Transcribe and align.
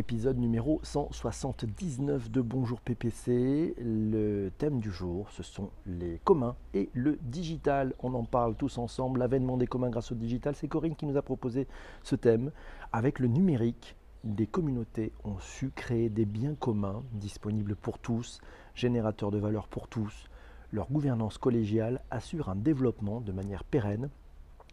épisode 0.00 0.38
numéro 0.38 0.80
179 0.82 2.30
de 2.30 2.40
Bonjour 2.40 2.80
PPC. 2.80 3.74
Le 3.78 4.48
thème 4.56 4.80
du 4.80 4.90
jour, 4.90 5.28
ce 5.30 5.42
sont 5.42 5.68
les 5.86 6.18
communs 6.24 6.56
et 6.72 6.88
le 6.94 7.18
digital. 7.20 7.92
On 8.02 8.14
en 8.14 8.24
parle 8.24 8.54
tous 8.54 8.78
ensemble. 8.78 9.20
L'avènement 9.20 9.58
des 9.58 9.66
communs 9.66 9.90
grâce 9.90 10.10
au 10.10 10.14
digital, 10.14 10.54
c'est 10.54 10.68
Corinne 10.68 10.96
qui 10.96 11.04
nous 11.04 11.18
a 11.18 11.22
proposé 11.22 11.66
ce 12.02 12.16
thème. 12.16 12.50
Avec 12.94 13.18
le 13.18 13.26
numérique, 13.28 13.94
des 14.24 14.46
communautés 14.46 15.12
ont 15.22 15.38
su 15.38 15.68
créer 15.68 16.08
des 16.08 16.24
biens 16.24 16.54
communs 16.54 17.02
disponibles 17.12 17.76
pour 17.76 17.98
tous, 17.98 18.40
générateurs 18.74 19.30
de 19.30 19.38
valeur 19.38 19.68
pour 19.68 19.86
tous. 19.86 20.30
Leur 20.72 20.90
gouvernance 20.90 21.36
collégiale 21.36 22.00
assure 22.10 22.48
un 22.48 22.56
développement 22.56 23.20
de 23.20 23.32
manière 23.32 23.64
pérenne 23.64 24.08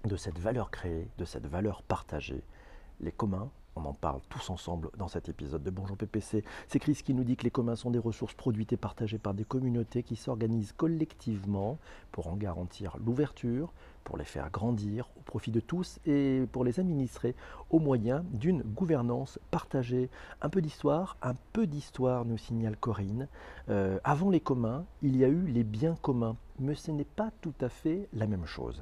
de 0.06 0.16
cette 0.16 0.40
valeur 0.40 0.72
créée, 0.72 1.10
de 1.18 1.26
cette 1.26 1.48
valeur 1.48 1.84
partagée. 1.84 2.44
Les 3.00 3.12
communs 3.12 3.50
on 3.78 3.86
en 3.86 3.94
parle 3.94 4.22
tous 4.30 4.50
ensemble 4.50 4.90
dans 4.98 5.08
cet 5.08 5.30
épisode 5.30 5.62
de 5.62 5.70
Bonjour 5.70 5.96
PPC. 5.96 6.44
C'est 6.68 6.80
Chris 6.80 6.96
qui 6.96 7.14
nous 7.14 7.24
dit 7.24 7.38
que 7.38 7.44
les 7.44 7.52
communs 7.52 7.76
sont 7.76 7.92
des 7.92 8.00
ressources 8.00 8.34
produites 8.34 8.74
et 8.74 8.78
partagées 8.78 9.20
par 9.20 9.36
des 9.36 9.44
communautés 9.44 10.02
qui 10.02 10.16
s'organisent 10.16 10.72
collectivement 10.72 11.78
pour 12.12 12.28
en 12.28 12.36
garantir 12.36 12.98
l'ouverture, 13.06 13.72
pour 14.04 14.18
les 14.18 14.26
faire 14.26 14.50
grandir 14.50 15.10
au 15.16 15.22
profit 15.22 15.52
de 15.52 15.60
tous 15.60 16.00
et 16.08 16.42
pour 16.52 16.64
les 16.64 16.80
administrer 16.80 17.36
au 17.70 17.78
moyen 17.78 18.26
d'une 18.34 18.64
gouvernance 18.64 19.38
partagée. 19.52 20.10
Un 20.42 20.50
peu 20.50 20.62
d'histoire, 20.62 21.16
un 21.22 21.36
peu 21.54 21.68
d'histoire 21.68 22.26
nous 22.26 22.40
signale 22.40 22.78
Corinne. 22.78 23.28
Euh, 23.70 24.00
avant 24.04 24.32
les 24.32 24.40
communs, 24.40 24.86
il 25.04 25.16
y 25.16 25.24
a 25.24 25.28
eu 25.28 25.46
les 25.46 25.64
biens 25.64 25.98
communs, 26.02 26.36
mais 26.58 26.74
ce 26.74 26.90
n'est 26.90 27.06
pas 27.06 27.30
tout 27.42 27.54
à 27.62 27.70
fait 27.70 28.10
la 28.12 28.26
même 28.26 28.48
chose. 28.48 28.82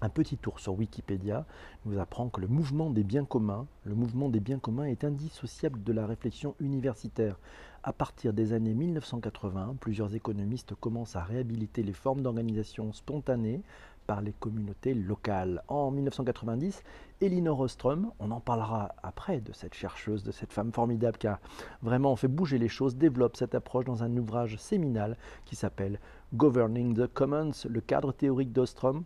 Un 0.00 0.10
petit 0.10 0.36
tour 0.36 0.60
sur 0.60 0.78
Wikipédia 0.78 1.44
nous 1.84 1.98
apprend 1.98 2.28
que 2.28 2.40
le 2.40 2.46
mouvement 2.46 2.88
des 2.88 3.02
biens 3.02 3.24
communs, 3.24 3.66
le 3.84 3.96
mouvement 3.96 4.28
des 4.28 4.38
biens 4.38 4.60
communs 4.60 4.84
est 4.84 5.02
indissociable 5.02 5.82
de 5.82 5.92
la 5.92 6.06
réflexion 6.06 6.54
universitaire. 6.60 7.36
À 7.82 7.92
partir 7.92 8.32
des 8.32 8.52
années 8.52 8.74
1980, 8.74 9.74
plusieurs 9.80 10.14
économistes 10.14 10.76
commencent 10.76 11.16
à 11.16 11.24
réhabiliter 11.24 11.82
les 11.82 11.92
formes 11.92 12.22
d'organisation 12.22 12.92
spontanées 12.92 13.62
par 14.06 14.20
les 14.20 14.32
communautés 14.32 14.94
locales. 14.94 15.64
En 15.66 15.90
1990, 15.90 16.84
Elinor 17.20 17.58
Ostrom, 17.58 18.12
on 18.20 18.30
en 18.30 18.40
parlera 18.40 18.94
après 19.02 19.40
de 19.40 19.52
cette 19.52 19.74
chercheuse, 19.74 20.22
de 20.22 20.30
cette 20.30 20.52
femme 20.52 20.72
formidable 20.72 21.18
qui 21.18 21.26
a 21.26 21.40
vraiment 21.82 22.14
fait 22.14 22.28
bouger 22.28 22.58
les 22.58 22.68
choses, 22.68 22.96
développe 22.96 23.36
cette 23.36 23.56
approche 23.56 23.84
dans 23.84 24.04
un 24.04 24.16
ouvrage 24.16 24.58
séminal 24.58 25.16
qui 25.44 25.56
s'appelle 25.56 25.98
Governing 26.34 26.94
the 26.94 27.12
Commons, 27.12 27.50
le 27.68 27.80
cadre 27.80 28.12
théorique 28.12 28.52
d'Ostrom 28.52 29.02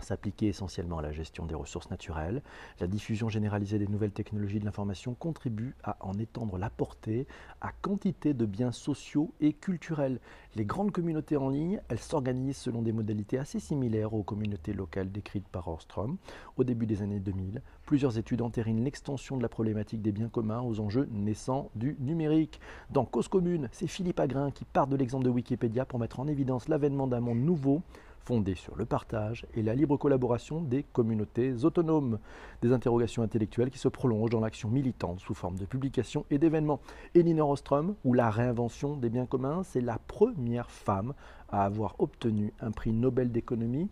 s'appliquer 0.00 0.48
essentiellement 0.48 0.98
à 0.98 1.02
la 1.02 1.12
gestion 1.12 1.46
des 1.46 1.54
ressources 1.54 1.90
naturelles. 1.90 2.42
La 2.80 2.86
diffusion 2.86 3.28
généralisée 3.28 3.78
des 3.78 3.88
nouvelles 3.88 4.12
technologies 4.12 4.60
de 4.60 4.64
l'information 4.64 5.14
contribue 5.14 5.74
à 5.82 5.96
en 6.00 6.14
étendre 6.18 6.58
la 6.58 6.70
portée 6.70 7.26
à 7.60 7.72
quantité 7.72 8.34
de 8.34 8.46
biens 8.46 8.72
sociaux 8.72 9.32
et 9.40 9.52
culturels. 9.52 10.20
Les 10.54 10.64
grandes 10.64 10.92
communautés 10.92 11.36
en 11.36 11.48
ligne, 11.48 11.80
elles 11.88 11.98
s'organisent 11.98 12.56
selon 12.56 12.82
des 12.82 12.92
modalités 12.92 13.38
assez 13.38 13.60
similaires 13.60 14.14
aux 14.14 14.22
communautés 14.22 14.72
locales 14.72 15.10
décrites 15.10 15.48
par 15.48 15.68
Orstrom. 15.68 16.16
Au 16.56 16.64
début 16.64 16.86
des 16.86 17.02
années 17.02 17.20
2000, 17.20 17.62
plusieurs 17.84 18.18
études 18.18 18.42
entérinent 18.42 18.82
l'extension 18.82 19.36
de 19.36 19.42
la 19.42 19.48
problématique 19.48 20.02
des 20.02 20.12
biens 20.12 20.28
communs 20.28 20.60
aux 20.60 20.80
enjeux 20.80 21.08
naissants 21.10 21.70
du 21.74 21.96
numérique. 22.00 22.60
Dans 22.90 23.04
Cause 23.04 23.28
commune, 23.28 23.68
c'est 23.72 23.86
Philippe 23.86 24.20
Agrin 24.20 24.50
qui 24.50 24.64
part 24.64 24.86
de 24.86 24.96
l'exemple 24.96 25.24
de 25.24 25.30
Wikipédia 25.30 25.84
pour 25.84 25.98
mettre 25.98 26.20
en 26.20 26.26
évidence 26.26 26.68
l'avènement 26.68 27.06
d'un 27.06 27.20
monde 27.20 27.38
nouveau 27.38 27.82
fondée 28.26 28.56
sur 28.56 28.74
le 28.76 28.84
partage 28.84 29.46
et 29.54 29.62
la 29.62 29.74
libre 29.74 29.96
collaboration 29.96 30.60
des 30.60 30.82
communautés 30.82 31.64
autonomes. 31.64 32.18
Des 32.60 32.72
interrogations 32.72 33.22
intellectuelles 33.22 33.70
qui 33.70 33.78
se 33.78 33.88
prolongent 33.88 34.30
dans 34.30 34.40
l'action 34.40 34.68
militante 34.68 35.20
sous 35.20 35.34
forme 35.34 35.56
de 35.56 35.64
publications 35.64 36.26
et 36.30 36.38
d'événements. 36.38 36.80
Elinor 37.14 37.50
Ostrom, 37.50 37.94
ou 38.04 38.14
la 38.14 38.30
réinvention 38.30 38.96
des 38.96 39.10
biens 39.10 39.26
communs, 39.26 39.62
c'est 39.62 39.80
la 39.80 39.98
première 39.98 40.70
femme 40.70 41.14
à 41.48 41.64
avoir 41.64 41.94
obtenu 42.00 42.52
un 42.60 42.72
prix 42.72 42.92
Nobel 42.92 43.30
d'économie 43.30 43.88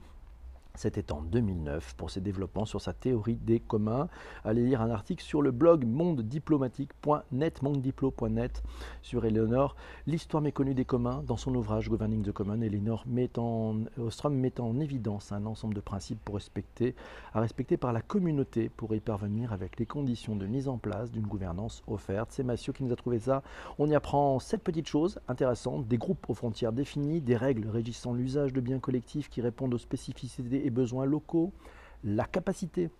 c'était 0.76 1.12
en 1.12 1.22
2009 1.22 1.94
pour 1.96 2.10
ses 2.10 2.20
développements 2.20 2.64
sur 2.64 2.80
sa 2.80 2.92
théorie 2.92 3.36
des 3.36 3.60
communs. 3.60 4.08
Allez 4.44 4.64
lire 4.64 4.82
un 4.82 4.90
article 4.90 5.22
sur 5.22 5.40
le 5.40 5.52
blog 5.52 5.84
mondediplomatique.net, 5.84 7.62
mondediplo.net 7.62 8.62
sur 9.00 9.24
Eleanor. 9.24 9.76
L'histoire 10.06 10.42
méconnue 10.42 10.74
des 10.74 10.84
communs 10.84 11.22
dans 11.26 11.36
son 11.36 11.54
ouvrage 11.54 11.88
Governing 11.88 12.22
the 12.22 12.32
Common. 12.32 12.60
Eleanor 12.60 13.04
met 13.06 13.38
en, 13.38 13.84
Ostrom 13.98 14.34
met 14.34 14.60
en 14.60 14.80
évidence 14.80 15.30
un 15.30 15.46
ensemble 15.46 15.74
de 15.74 15.80
principes 15.80 16.28
respecter, 16.28 16.96
à 17.32 17.40
respecter 17.40 17.76
par 17.76 17.92
la 17.92 18.02
communauté 18.02 18.68
pour 18.68 18.94
y 18.96 19.00
parvenir 19.00 19.52
avec 19.52 19.78
les 19.78 19.86
conditions 19.86 20.34
de 20.34 20.46
mise 20.46 20.66
en 20.66 20.78
place 20.78 21.12
d'une 21.12 21.26
gouvernance 21.26 21.84
offerte. 21.86 22.32
C'est 22.32 22.42
Massio 22.42 22.72
qui 22.72 22.82
nous 22.82 22.92
a 22.92 22.96
trouvé 22.96 23.20
ça. 23.20 23.42
On 23.78 23.88
y 23.88 23.94
apprend 23.94 24.40
sept 24.40 24.62
petites 24.62 24.88
choses 24.88 25.20
intéressantes, 25.28 25.86
des 25.86 25.98
groupes 25.98 26.28
aux 26.28 26.34
frontières 26.34 26.72
définies, 26.72 27.20
des 27.20 27.36
règles 27.36 27.68
régissant 27.68 28.12
l'usage 28.12 28.52
de 28.52 28.60
biens 28.60 28.80
collectifs 28.80 29.28
qui 29.28 29.40
répondent 29.40 29.74
aux 29.74 29.78
spécificités 29.78 30.63
et 30.64 30.70
besoins 30.70 31.04
locaux, 31.04 31.52
la 32.02 32.24
capacité 32.24 32.90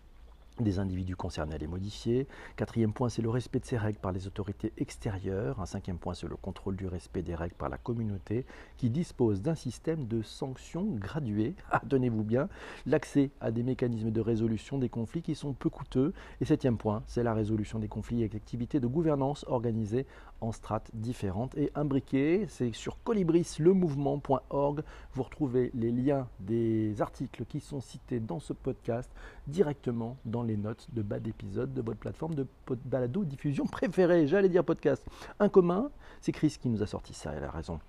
des 0.60 0.78
individus 0.78 1.16
concernés 1.16 1.54
à 1.54 1.58
les 1.58 1.66
modifier. 1.66 2.26
Quatrième 2.56 2.92
point, 2.92 3.08
c'est 3.08 3.22
le 3.22 3.30
respect 3.30 3.60
de 3.60 3.64
ces 3.64 3.76
règles 3.76 3.98
par 3.98 4.12
les 4.12 4.26
autorités 4.26 4.72
extérieures. 4.78 5.60
Un 5.60 5.66
cinquième 5.66 5.98
point, 5.98 6.14
c'est 6.14 6.28
le 6.28 6.36
contrôle 6.36 6.76
du 6.76 6.86
respect 6.86 7.22
des 7.22 7.34
règles 7.34 7.56
par 7.56 7.68
la 7.68 7.78
communauté 7.78 8.46
qui 8.76 8.90
dispose 8.90 9.42
d'un 9.42 9.54
système 9.54 10.06
de 10.06 10.22
sanctions 10.22 10.84
graduées. 10.84 11.54
Ah, 11.76 11.82
tenez-vous 11.88 12.22
bien, 12.22 12.48
l'accès 12.86 13.32
à 13.40 13.50
des 13.50 13.64
mécanismes 13.64 14.12
de 14.12 14.20
résolution 14.20 14.78
des 14.78 14.88
conflits 14.88 15.22
qui 15.22 15.34
sont 15.34 15.54
peu 15.54 15.68
coûteux. 15.68 16.12
Et 16.40 16.44
septième 16.44 16.78
point, 16.78 17.02
c'est 17.08 17.24
la 17.24 17.34
résolution 17.34 17.80
des 17.80 17.88
conflits 17.88 18.20
avec 18.20 18.34
l'activité 18.34 18.78
de 18.78 18.86
gouvernance 18.86 19.44
organisée 19.48 20.06
en 20.40 20.52
strates 20.52 20.90
différentes 20.94 21.56
et 21.56 21.72
imbriquées. 21.74 22.46
C'est 22.48 22.72
sur 22.72 23.02
colibrislemouvement.org. 23.02 24.82
Vous 25.14 25.22
retrouvez 25.22 25.72
les 25.74 25.90
liens 25.90 26.28
des 26.38 27.02
articles 27.02 27.44
qui 27.46 27.58
sont 27.58 27.80
cités 27.80 28.20
dans 28.20 28.38
ce 28.38 28.52
podcast 28.52 29.10
directement 29.48 30.16
dans 30.24 30.43
les 30.44 30.56
notes 30.56 30.86
de 30.92 31.02
bas 31.02 31.20
d'épisode 31.20 31.72
de 31.74 31.82
votre 31.82 31.98
plateforme 31.98 32.34
de 32.34 32.46
balado 32.84 33.24
diffusion 33.24 33.66
préférée. 33.66 34.26
J'allais 34.26 34.48
dire 34.48 34.64
podcast. 34.64 35.04
Un 35.40 35.48
commun, 35.48 35.90
c'est 36.20 36.32
Chris 36.32 36.56
qui 36.60 36.68
nous 36.68 36.82
a 36.82 36.86
sorti 36.86 37.14
ça, 37.14 37.32
elle 37.34 37.44
a 37.44 37.50
raison. 37.50 37.80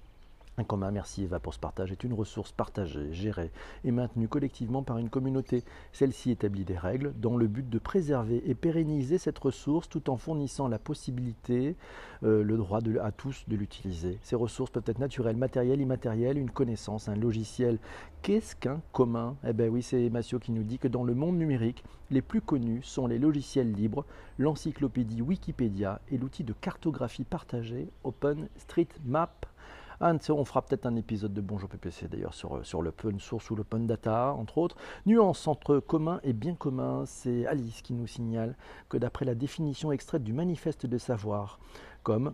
Un 0.58 0.64
commun, 0.64 0.90
merci 0.92 1.24
Eva 1.24 1.42
pour 1.42 1.54
ce 1.54 1.60
partage, 1.60 1.92
est 1.92 2.06
une 2.06 2.14
ressource 2.14 2.54
partagée, 2.54 3.12
gérée 3.12 3.52
et 3.84 3.92
maintenue 3.92 4.30
collectivement 4.30 4.84
par 4.84 4.98
une 4.98 5.10
communauté. 5.10 5.66
Celle-ci 5.92 6.32
établit 6.32 6.64
des 6.64 6.78
règles 6.78 7.14
dans 7.18 7.36
le 7.36 7.48
but 7.48 7.70
de 7.70 7.78
préserver 7.78 8.42
et 8.50 8.56
pérenniser 8.56 9.18
cette 9.18 9.38
ressource 9.38 9.90
tout 9.90 10.10
en 10.10 10.16
fournissant 10.16 10.70
la 10.70 10.80
possibilité, 10.80 11.76
euh, 12.24 12.42
le 12.42 12.56
droit 12.56 12.80
à 13.02 13.12
tous 13.12 13.44
de 13.50 13.58
l'utiliser. 13.58 14.18
Ces 14.22 14.38
ressources 14.38 14.72
peuvent 14.72 14.84
être 14.86 15.00
naturelles, 15.00 15.36
matérielles, 15.36 15.82
immatérielles, 15.82 16.38
une 16.38 16.52
connaissance, 16.52 17.10
un 17.10 17.18
logiciel. 17.18 17.78
Qu'est-ce 18.22 18.56
qu'un 18.56 18.82
commun? 18.94 19.36
Eh 19.46 19.52
bien 19.52 19.68
oui, 19.68 19.84
c'est 19.84 20.10
Massio 20.10 20.40
qui 20.40 20.54
nous 20.54 20.64
dit 20.64 20.80
que 20.80 20.88
dans 20.88 21.04
le 21.04 21.16
monde 21.16 21.38
numérique, 21.38 21.84
les 22.12 22.22
plus 22.22 22.42
connus 22.42 22.82
sont 22.82 23.08
les 23.08 23.20
logiciels 23.20 23.74
libres, 23.74 24.06
l'encyclopédie 24.38 25.22
Wikipédia 25.22 26.00
et 26.10 26.18
l'outil 26.18 26.46
de 26.46 26.54
cartographie 26.54 27.26
partagée 27.26 27.90
OpenStreetMap 28.06 29.46
on 30.02 30.46
fera 30.46 30.62
peut-être 30.62 30.86
un 30.86 30.96
épisode 30.96 31.34
de 31.34 31.42
Bonjour 31.42 31.70
PPC 31.70 32.08
d'ailleurs 32.08 32.34
sur, 32.34 32.66
sur 32.66 32.82
l'open 32.82 33.20
source 33.20 33.50
ou 33.50 33.56
l'open 33.56 33.88
data, 33.88 34.34
entre 34.34 34.58
autres. 34.58 34.78
Nuance 35.06 35.48
entre 35.48 35.80
commun 35.80 36.20
et 36.24 36.34
bien 36.34 36.56
commun, 36.56 37.04
c'est 37.06 37.46
Alice 37.46 37.82
qui 37.82 37.94
nous 37.94 38.08
signale 38.08 38.56
que 38.90 38.98
d'après 38.98 39.26
la 39.26 39.36
définition 39.36 39.92
extraite 39.92 40.24
du 40.24 40.34
manifeste 40.34 40.86
de 40.86 40.98
savoir, 40.98 41.60
comme 42.04 42.34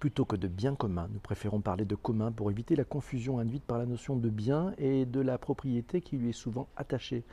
Plutôt 0.00 0.24
que 0.24 0.36
de 0.36 0.48
bien 0.48 0.74
commun, 0.74 1.08
nous 1.12 1.20
préférons 1.20 1.60
parler 1.60 1.84
de 1.84 1.94
commun 1.94 2.32
pour 2.32 2.50
éviter 2.50 2.74
la 2.74 2.84
confusion 2.84 3.38
induite 3.38 3.64
par 3.64 3.78
la 3.78 3.86
notion 3.86 4.16
de 4.16 4.28
bien 4.28 4.74
et 4.78 5.06
de 5.06 5.20
la 5.20 5.38
propriété 5.38 6.00
qui 6.00 6.16
lui 6.16 6.30
est 6.30 6.32
souvent 6.32 6.68
attachée. 6.76 7.24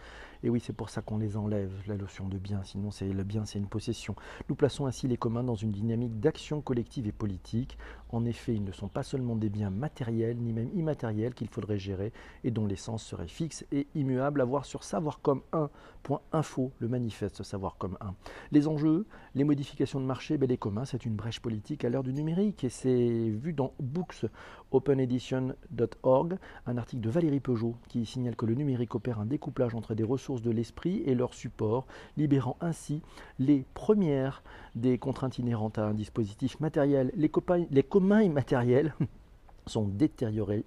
Et 0.43 0.49
oui, 0.49 0.59
c'est 0.59 0.73
pour 0.73 0.89
ça 0.89 1.01
qu'on 1.01 1.17
les 1.17 1.37
enlève, 1.37 1.71
la 1.87 1.95
notion 1.95 2.27
de 2.27 2.37
bien, 2.37 2.61
sinon 2.63 2.91
c'est 2.91 3.07
le 3.07 3.23
bien, 3.23 3.45
c'est 3.45 3.59
une 3.59 3.67
possession. 3.67 4.13
Nous 4.49 4.55
plaçons 4.55 4.85
ainsi 4.85 5.07
les 5.07 5.15
communs 5.15 5.43
dans 5.43 5.55
une 5.55 5.71
dynamique 5.71 6.19
d'action 6.19 6.59
collective 6.61 7.07
et 7.07 7.13
politique. 7.13 7.77
En 8.09 8.25
effet, 8.25 8.53
ils 8.53 8.63
ne 8.63 8.73
sont 8.73 8.89
pas 8.89 9.03
seulement 9.03 9.37
des 9.37 9.49
biens 9.49 9.69
matériels, 9.69 10.35
ni 10.37 10.51
même 10.51 10.69
immatériels 10.75 11.33
qu'il 11.33 11.47
faudrait 11.47 11.79
gérer 11.79 12.11
et 12.43 12.51
dont 12.51 12.67
l'essence 12.67 13.03
serait 13.03 13.29
fixe 13.29 13.65
et 13.71 13.87
immuable 13.95 14.41
à 14.41 14.45
voir 14.45 14.65
sur 14.65 14.83
savoir 14.83 15.21
comme 15.21 15.43
1.info, 15.53 16.73
le 16.77 16.89
manifeste 16.89 17.41
savoir 17.43 17.77
comme 17.77 17.97
1. 18.01 18.13
Les 18.51 18.67
enjeux, 18.67 19.07
les 19.35 19.45
modifications 19.45 20.01
de 20.01 20.05
marché, 20.05 20.37
ben 20.37 20.49
les 20.49 20.57
communs, 20.57 20.85
c'est 20.85 21.05
une 21.05 21.15
brèche 21.15 21.39
politique 21.39 21.85
à 21.85 21.89
l'heure 21.89 22.03
du 22.03 22.13
numérique 22.13 22.65
et 22.65 22.69
c'est 22.69 23.29
vu 23.29 23.53
dans 23.53 23.73
booksopenedition.org, 23.79 26.37
un 26.67 26.77
article 26.77 27.01
de 27.01 27.09
Valérie 27.09 27.39
Peugeot 27.39 27.75
qui 27.87 28.05
signale 28.05 28.35
que 28.35 28.45
le 28.45 28.55
numérique 28.55 28.95
opère 28.95 29.19
un 29.19 29.25
découplage 29.25 29.73
entre 29.73 29.95
des 29.95 30.03
ressources 30.03 30.32
de 30.41 30.51
l'esprit 30.51 31.03
et 31.05 31.15
leur 31.15 31.33
support, 31.33 31.85
libérant 32.17 32.57
ainsi 32.61 33.01
les 33.39 33.65
premières 33.73 34.43
des 34.75 34.97
contraintes 34.97 35.37
inhérentes 35.39 35.77
à 35.77 35.85
un 35.85 35.93
dispositif 35.93 36.59
matériel. 36.59 37.11
Les, 37.15 37.83
communs 37.83 38.21
immatériels 38.21 38.93
sont 39.67 39.87
détériorés, 39.87 40.65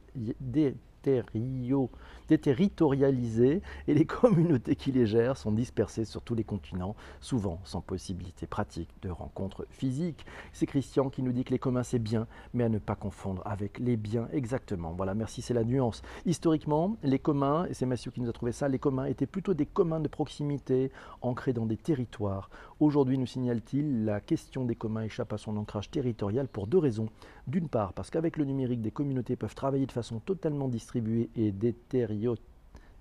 déterritorialisées 2.28 3.62
et 3.88 3.94
les 3.94 4.04
communautés 4.06 4.76
qui 4.76 4.92
les 4.92 5.06
gèrent 5.06 5.36
sont 5.36 5.52
dispersées 5.52 6.04
sur 6.04 6.22
tous 6.22 6.34
les 6.34 6.44
continents, 6.44 6.96
souvent 7.20 7.60
sans 7.64 7.80
possibilité 7.80 8.46
pratique 8.46 8.90
de 9.02 9.10
rencontres 9.10 9.66
physiques. 9.70 10.24
C'est 10.52 10.66
Christian 10.66 11.10
qui 11.10 11.22
nous 11.22 11.32
dit 11.32 11.44
que 11.44 11.52
les 11.52 11.58
communs 11.58 11.82
c'est 11.82 11.98
bien, 11.98 12.26
mais 12.54 12.64
à 12.64 12.68
ne 12.68 12.78
pas 12.78 12.94
confondre 12.94 13.42
avec 13.44 13.78
les 13.78 13.96
biens 13.96 14.28
exactement. 14.32 14.92
Voilà, 14.92 15.14
merci, 15.14 15.42
c'est 15.42 15.54
la 15.54 15.64
nuance. 15.64 16.02
Historiquement, 16.24 16.96
les 17.02 17.18
communs, 17.18 17.66
et 17.66 17.74
c'est 17.74 17.86
Mathieu 17.86 18.10
qui 18.10 18.20
nous 18.20 18.28
a 18.28 18.32
trouvé 18.32 18.52
ça, 18.52 18.68
les 18.68 18.78
communs 18.78 19.06
étaient 19.06 19.26
plutôt 19.26 19.54
des 19.54 19.66
communs 19.66 20.00
de 20.00 20.08
proximité 20.08 20.90
ancrés 21.22 21.52
dans 21.52 21.66
des 21.66 21.76
territoires. 21.76 22.50
Aujourd'hui, 22.80 23.18
nous 23.18 23.26
signale-t-il, 23.26 24.04
la 24.04 24.20
question 24.20 24.64
des 24.64 24.74
communs 24.74 25.02
échappe 25.02 25.32
à 25.32 25.38
son 25.38 25.56
ancrage 25.56 25.90
territorial 25.90 26.48
pour 26.48 26.66
deux 26.66 26.78
raisons. 26.78 27.08
D'une 27.46 27.68
part, 27.68 27.92
parce 27.92 28.10
qu'avec 28.10 28.36
le 28.36 28.44
numérique, 28.44 28.82
des 28.82 28.90
communautés 28.90 29.36
peuvent 29.36 29.54
travailler 29.54 29.86
de 29.86 29.92
façon 29.92 30.18
totalement 30.18 30.68
distribuée 30.68 30.95
et 31.36 31.52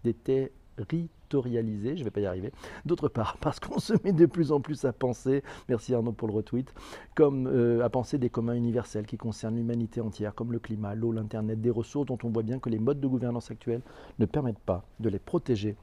déterritorialisée, 0.04 1.96
je 1.96 2.00
ne 2.00 2.06
vais 2.06 2.12
pas 2.12 2.22
y 2.22 2.26
arriver. 2.26 2.52
D'autre 2.86 3.08
part, 3.08 3.38
parce 3.42 3.60
qu'on 3.60 3.80
se 3.80 3.94
met 4.04 4.14
de 4.14 4.26
plus 4.26 4.52
en 4.52 4.60
plus 4.60 4.86
à 4.86 4.94
penser, 4.94 5.44
merci 5.70 5.94
Arnaud 5.94 6.12
pour 6.12 6.28
le 6.28 6.34
retweet, 6.34 6.74
comme 7.16 7.48
euh, 7.48 7.84
à 7.84 7.90
penser 7.90 8.18
des 8.18 8.30
communs 8.30 8.56
universels 8.56 9.06
qui 9.06 9.18
concernent 9.18 9.56
l'humanité 9.56 10.02
entière, 10.02 10.36
comme 10.36 10.52
le 10.52 10.60
climat, 10.60 10.96
l'eau, 10.96 11.12
l'Internet, 11.12 11.62
des 11.62 11.70
ressources 11.70 12.08
dont 12.08 12.18
on 12.24 12.30
voit 12.30 12.44
bien 12.44 12.60
que 12.60 12.70
les 12.70 12.80
modes 12.80 13.00
de 13.00 13.08
gouvernance 13.08 13.52
actuels 13.52 13.82
ne 14.20 14.26
permettent 14.26 14.60
pas 14.60 14.86
de 15.00 15.10
les 15.10 15.20
protéger 15.20 15.76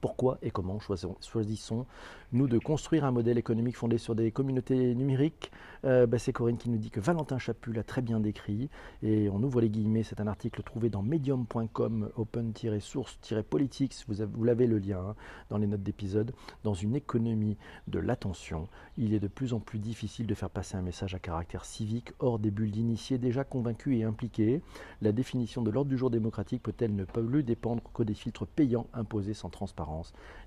pourquoi 0.00 0.38
et 0.42 0.50
comment 0.50 0.78
choisissons-nous 0.80 2.48
de 2.48 2.58
construire 2.58 3.04
un 3.04 3.10
modèle 3.10 3.38
économique 3.38 3.76
fondé 3.76 3.98
sur 3.98 4.14
des 4.14 4.30
communautés 4.32 4.94
numériques 4.94 5.50
euh, 5.84 6.06
bah, 6.06 6.18
C'est 6.18 6.32
Corinne 6.32 6.58
qui 6.58 6.70
nous 6.70 6.78
dit 6.78 6.90
que 6.90 7.00
Valentin 7.00 7.38
Chaput 7.38 7.72
l'a 7.72 7.82
très 7.82 8.02
bien 8.02 8.20
décrit. 8.20 8.68
Et 9.02 9.28
on 9.30 9.42
ouvre 9.42 9.60
les 9.60 9.70
guillemets, 9.70 10.02
c'est 10.02 10.20
un 10.20 10.26
article 10.26 10.62
trouvé 10.62 10.90
dans 10.90 11.02
medium.com, 11.02 12.10
open-source-politics, 12.16 14.04
vous, 14.08 14.44
l'avez 14.44 14.66
le 14.66 14.78
lien 14.78 15.00
hein, 15.00 15.14
dans 15.50 15.58
les 15.58 15.66
notes 15.66 15.82
d'épisode. 15.82 16.32
Dans 16.64 16.74
une 16.74 16.94
économie 16.96 17.56
de 17.86 17.98
l'attention, 17.98 18.68
il 18.96 19.14
est 19.14 19.20
de 19.20 19.28
plus 19.28 19.52
en 19.52 19.60
plus 19.60 19.78
difficile 19.78 20.26
de 20.26 20.34
faire 20.34 20.50
passer 20.50 20.76
un 20.76 20.82
message 20.82 21.14
à 21.14 21.18
caractère 21.18 21.64
civique 21.64 22.12
hors 22.18 22.38
des 22.38 22.50
bulles 22.50 22.70
d'initiés 22.70 23.18
déjà 23.18 23.44
convaincus 23.44 23.98
et 23.98 24.04
impliqués. 24.04 24.62
La 25.02 25.12
définition 25.12 25.62
de 25.62 25.70
l'ordre 25.70 25.90
du 25.90 25.96
jour 25.96 26.10
démocratique 26.10 26.62
peut-elle 26.62 26.94
ne 26.94 27.04
pas 27.04 27.22
plus 27.22 27.42
dépendre 27.42 27.82
que 27.94 28.02
des 28.02 28.14
filtres 28.14 28.46
payants 28.46 28.86
imposés 28.92 29.34
sans 29.34 29.50
transparence? 29.50 29.87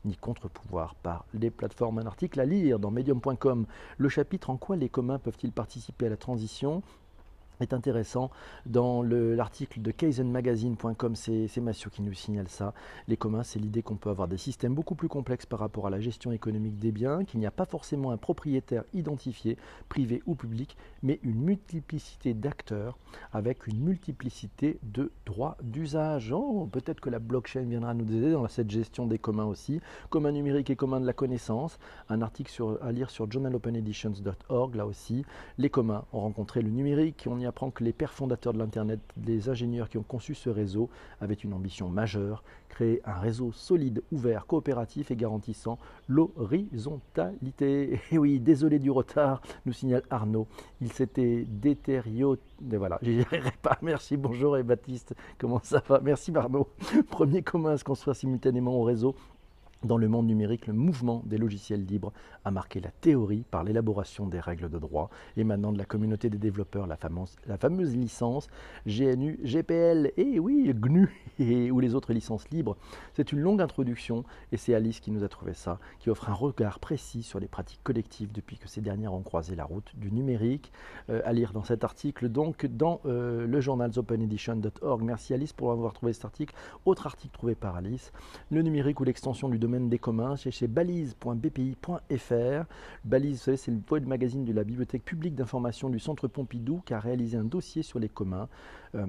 Ni 0.05 0.15
contre-pouvoir 0.15 0.95
par 0.95 1.25
les 1.33 1.51
plateformes. 1.51 1.99
Un 1.99 2.05
article 2.05 2.39
à 2.39 2.45
lire 2.45 2.79
dans 2.79 2.91
medium.com. 2.91 3.65
Le 3.97 4.09
chapitre 4.09 4.49
En 4.49 4.57
quoi 4.57 4.75
les 4.75 4.89
communs 4.89 5.19
peuvent-ils 5.19 5.51
participer 5.51 6.07
à 6.07 6.09
la 6.09 6.17
transition? 6.17 6.81
Est 7.61 7.73
intéressant. 7.73 8.31
Dans 8.65 9.03
l'article 9.03 9.81
de 9.81 9.91
kaizenmagazine.com, 9.91 11.15
c'est 11.15 11.61
Mathieu 11.61 11.89
qui 11.89 12.01
nous 12.01 12.13
signale 12.13 12.47
ça. 12.47 12.73
Les 13.07 13.17
communs, 13.17 13.43
c'est 13.43 13.59
l'idée 13.59 13.81
qu'on 13.81 13.95
peut 13.95 14.09
avoir 14.09 14.27
des 14.27 14.37
systèmes 14.37 14.73
beaucoup 14.73 14.95
plus 14.95 15.07
complexes 15.07 15.45
par 15.45 15.59
rapport 15.59 15.87
à 15.87 15.89
la 15.89 15.99
gestion 15.99 16.31
économique 16.31 16.79
des 16.79 16.91
biens, 16.91 17.23
qu'il 17.23 17.39
n'y 17.39 17.45
a 17.45 17.51
pas 17.51 17.65
forcément 17.65 18.11
un 18.11 18.17
propriétaire 18.17 18.83
identifié, 18.93 19.57
privé 19.89 20.21
ou 20.25 20.35
public, 20.35 20.77
mais 21.03 21.19
une 21.23 21.41
multiplicité 21.41 22.33
d'acteurs 22.33 22.97
avec 23.31 23.67
une 23.67 23.79
multiplicité 23.79 24.79
de 24.83 25.11
droits 25.25 25.57
d'usage. 25.61 26.31
Oh, 26.31 26.67
Peut-être 26.71 26.99
que 26.99 27.09
la 27.09 27.19
blockchain 27.19 27.61
viendra 27.61 27.93
nous 27.93 28.05
aider 28.13 28.31
dans 28.31 28.47
cette 28.47 28.69
gestion 28.69 29.05
des 29.05 29.19
communs 29.19 29.45
aussi. 29.45 29.81
Commun 30.09 30.31
numérique 30.31 30.69
et 30.69 30.75
commun 30.75 30.99
de 30.99 31.05
la 31.05 31.13
connaissance. 31.13 31.77
Un 32.09 32.21
article 32.21 32.51
sur, 32.51 32.81
à 32.83 32.91
lire 32.91 33.09
sur 33.09 33.31
journalopeneditions.org, 33.31 34.75
là 34.75 34.85
aussi. 34.85 35.25
Les 35.57 35.69
communs 35.69 36.05
ont 36.13 36.21
rencontré 36.21 36.61
le 36.61 36.69
numérique, 36.69 37.27
on 37.29 37.39
y 37.39 37.45
a 37.45 37.50
apprend 37.51 37.69
que 37.69 37.83
les 37.83 37.91
pères 37.91 38.13
fondateurs 38.13 38.53
de 38.53 38.59
l'Internet, 38.59 38.99
les 39.25 39.49
ingénieurs 39.49 39.89
qui 39.89 39.97
ont 39.97 40.03
conçu 40.03 40.33
ce 40.33 40.49
réseau, 40.49 40.89
avaient 41.19 41.33
une 41.33 41.53
ambition 41.53 41.89
majeure, 41.89 42.43
créer 42.69 43.01
un 43.03 43.19
réseau 43.19 43.51
solide, 43.51 44.01
ouvert, 44.13 44.45
coopératif 44.47 45.11
et 45.11 45.17
garantissant 45.17 45.77
l'horizontalité. 46.07 47.99
Et 48.11 48.17
oui, 48.17 48.39
désolé 48.39 48.79
du 48.79 48.89
retard, 48.89 49.41
nous 49.65 49.73
signale 49.73 50.03
Arnaud. 50.09 50.47
Il 50.79 50.93
s'était 50.93 51.45
détérioré. 51.47 52.39
Voilà, 52.61 52.97
j'y 53.01 53.21
arriverai 53.21 53.53
pas. 53.61 53.77
Merci, 53.81 54.15
bonjour 54.15 54.57
et 54.57 54.63
Baptiste, 54.63 55.13
comment 55.37 55.59
ça 55.61 55.83
va? 55.87 55.99
Merci 56.01 56.31
Arnaud. 56.33 56.69
Premier 57.09 57.41
commun 57.41 57.71
à 57.71 57.77
se 57.77 57.83
construire 57.83 58.15
simultanément 58.15 58.75
au 58.79 58.83
réseau? 58.83 59.13
Dans 59.83 59.97
le 59.97 60.07
monde 60.07 60.27
numérique, 60.27 60.67
le 60.67 60.73
mouvement 60.73 61.23
des 61.25 61.37
logiciels 61.37 61.85
libres 61.85 62.13
a 62.45 62.51
marqué 62.51 62.79
la 62.79 62.91
théorie 62.91 63.43
par 63.49 63.63
l'élaboration 63.63 64.27
des 64.27 64.39
règles 64.39 64.69
de 64.69 64.79
droit 64.79 65.09
émanant 65.37 65.71
de 65.71 65.77
la 65.77 65.85
communauté 65.85 66.29
des 66.29 66.37
développeurs, 66.37 66.87
la 66.87 66.97
fameuse, 66.97 67.95
licence 67.95 68.47
GNU, 68.85 69.39
GPL, 69.43 70.11
et 70.17 70.39
oui, 70.39 70.71
GNU, 70.73 71.09
et, 71.39 71.71
ou 71.71 71.79
les 71.79 71.95
autres 71.95 72.13
licences 72.13 72.49
libres. 72.49 72.77
C'est 73.13 73.31
une 73.31 73.39
longue 73.39 73.61
introduction, 73.61 74.23
et 74.51 74.57
c'est 74.57 74.73
Alice 74.73 74.99
qui 74.99 75.11
nous 75.11 75.23
a 75.23 75.29
trouvé 75.29 75.53
ça, 75.53 75.79
qui 75.99 76.09
offre 76.09 76.29
un 76.29 76.33
regard 76.33 76.79
précis 76.79 77.23
sur 77.23 77.39
les 77.39 77.47
pratiques 77.47 77.83
collectives 77.83 78.31
depuis 78.31 78.57
que 78.57 78.67
ces 78.67 78.81
dernières 78.81 79.13
ont 79.13 79.23
croisé 79.23 79.55
la 79.55 79.65
route 79.65 79.91
du 79.95 80.11
numérique. 80.11 80.71
Euh, 81.09 81.21
à 81.25 81.33
lire 81.33 81.53
dans 81.53 81.63
cet 81.63 81.83
article, 81.83 82.29
donc 82.29 82.65
dans 82.65 83.01
euh, 83.05 83.47
le 83.47 83.61
journal 83.61 83.91
openedition.org. 83.95 85.01
Merci 85.03 85.33
Alice 85.33 85.53
pour 85.53 85.71
avoir 85.71 85.93
trouvé 85.93 86.13
cet 86.13 86.25
article. 86.25 86.53
Autre 86.85 87.07
article 87.07 87.33
trouvé 87.33 87.55
par 87.55 87.75
Alice, 87.75 88.11
le 88.49 88.61
numérique 88.61 88.99
ou 88.99 89.03
l'extension 89.03 89.49
du 89.49 89.59
domaine 89.59 89.70
des 89.79 89.99
communs, 89.99 90.35
c'est 90.35 90.51
chez 90.51 90.67
balise.bpi.fr. 90.67 92.65
Balise, 93.05 93.55
c'est 93.55 93.71
le 93.71 93.79
web 93.89 94.05
magazine 94.07 94.45
de 94.45 94.53
la 94.53 94.63
Bibliothèque 94.63 95.03
publique 95.03 95.35
d'information 95.35 95.89
du 95.89 95.99
Centre 95.99 96.27
Pompidou 96.27 96.81
qui 96.85 96.93
a 96.93 96.99
réalisé 96.99 97.37
un 97.37 97.43
dossier 97.43 97.83
sur 97.83 97.99
les 97.99 98.09
communs. 98.09 98.47
Euh, 98.95 99.05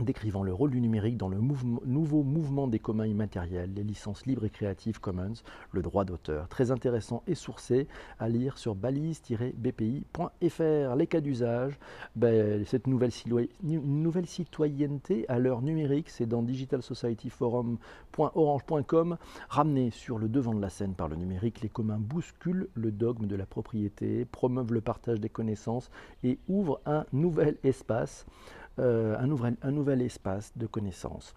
décrivant 0.00 0.42
le 0.42 0.52
rôle 0.52 0.70
du 0.70 0.80
numérique 0.80 1.16
dans 1.16 1.28
le 1.28 1.38
nouveau 1.38 2.22
mouvement 2.22 2.66
des 2.66 2.78
communs 2.78 3.06
immatériels, 3.06 3.72
les 3.74 3.84
licences 3.84 4.26
libres 4.26 4.44
et 4.44 4.50
creative 4.50 5.00
commons, 5.00 5.32
le 5.72 5.80
droit 5.82 6.04
d'auteur. 6.04 6.48
Très 6.48 6.70
intéressant 6.70 7.22
et 7.26 7.34
sourcé 7.34 7.88
à 8.18 8.28
lire 8.28 8.58
sur 8.58 8.74
balise-bpi.fr. 8.74 10.96
Les 10.96 11.06
cas 11.06 11.20
d'usage, 11.20 11.78
ben, 12.16 12.64
cette 12.64 12.86
nouvelle, 12.86 13.12
nouvelle, 13.62 14.26
citoyenneté 14.26 15.24
à 15.28 15.38
l'heure 15.38 15.62
numérique, 15.62 16.10
c'est 16.10 16.26
dans 16.26 16.42
digitalsocietyforum.orange.com. 16.42 19.16
Ramené 19.48 19.90
sur 19.90 20.18
le 20.18 20.28
devant 20.28 20.54
de 20.54 20.60
la 20.60 20.70
scène 20.70 20.94
par 20.94 21.08
le 21.08 21.16
numérique, 21.16 21.60
les 21.60 21.68
communs 21.68 21.98
bousculent 21.98 22.68
le 22.74 22.90
dogme 22.90 23.26
de 23.26 23.36
la 23.36 23.46
propriété, 23.46 24.24
promeuvent 24.24 24.72
le 24.72 24.80
partage 24.80 25.20
des 25.20 25.28
connaissances 25.28 25.90
et 26.22 26.38
ouvrent 26.48 26.80
un 26.86 27.04
nouvel 27.12 27.58
espace 27.62 28.24
euh, 28.78 29.16
un, 29.18 29.26
nouvel, 29.26 29.56
un 29.62 29.70
nouvel 29.70 30.02
espace 30.02 30.52
de 30.56 30.66
connaissances 30.66 31.34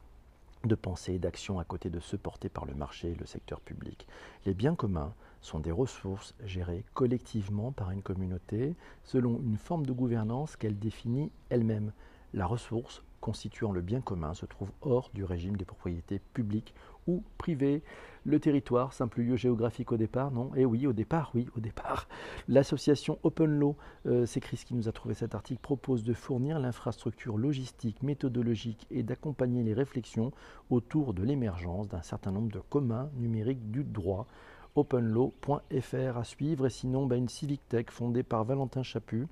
de 0.66 0.76
pensée 0.76 1.14
et 1.14 1.20
d'action 1.20 1.60
à 1.60 1.64
côté 1.64 1.90
de 1.90 2.00
ceux 2.00 2.18
portés 2.18 2.50
par 2.50 2.66
le 2.66 2.74
marché 2.74 3.12
et 3.12 3.16
le 3.16 3.26
secteur 3.26 3.62
public. 3.62 4.08
Les 4.46 4.54
biens 4.54 4.76
communs 4.76 5.14
sont 5.42 5.60
des 5.60 5.72
ressources 5.72 6.34
gérées 6.44 6.84
collectivement 6.94 7.72
par 7.72 7.92
une 7.92 8.02
communauté 8.02 8.76
selon 9.04 9.40
une 9.40 9.58
forme 9.58 9.86
de 9.86 9.94
gouvernance 9.94 10.56
qu'elle 10.56 10.80
définit 10.80 11.32
elle-même. 11.50 11.92
La 12.34 12.46
ressource 12.46 13.04
constituant 13.28 13.74
le 13.74 13.82
bien 13.82 14.00
commun 14.00 14.34
se 14.34 14.46
trouve 14.46 14.72
hors 14.80 15.12
du 15.14 15.26
régime 15.26 15.58
des 15.58 15.66
propriétés 15.66 16.22
publiques 16.34 16.74
ou 17.08 17.26
privées. 17.38 17.84
Le 18.24 18.40
territoire, 18.40 18.94
simple 18.94 19.20
lieu 19.20 19.36
géographique 19.36 19.92
au 19.92 19.98
départ, 19.98 20.32
non? 20.32 20.52
Eh 20.56 20.64
oui, 20.64 20.88
au 20.88 20.94
départ, 20.94 21.32
oui, 21.36 21.46
au 21.58 21.60
départ. 21.60 22.08
L'association 22.48 23.20
Open 23.24 23.60
Law, 23.60 23.76
euh, 24.06 24.26
c'est 24.26 24.40
Chris 24.40 24.64
qui 24.66 24.76
nous 24.76 24.88
a 24.88 24.94
trouvé 24.94 25.14
cet 25.14 25.36
article, 25.36 25.60
propose 25.60 26.06
de 26.06 26.14
fournir 26.14 26.58
l'infrastructure 26.58 27.38
logistique, 27.38 28.02
méthodologique 28.02 28.88
et 28.92 29.04
d'accompagner 29.04 29.62
les 29.62 29.74
réflexions 29.74 30.32
autour 30.70 31.14
de 31.14 31.24
l'émergence 31.24 31.90
d'un 31.90 32.04
certain 32.04 32.32
nombre 32.32 32.54
de 32.54 32.62
communs 32.70 33.10
numériques 33.18 33.72
du 33.72 33.84
droit 33.84 34.26
openlaw.fr 34.78 36.18
à 36.18 36.24
suivre 36.24 36.68
et 36.68 36.70
sinon 36.70 37.06
bah, 37.06 37.16
une 37.16 37.28
civic 37.28 37.68
tech 37.68 37.88
fondée 37.90 38.24
par 38.24 38.44
Valentin 38.44 38.84
Chaput. 38.84 39.28